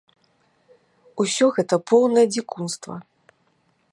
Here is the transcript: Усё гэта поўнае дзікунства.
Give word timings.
Усё 1.23 1.45
гэта 1.59 1.75
поўнае 1.91 2.25
дзікунства. 2.35 2.93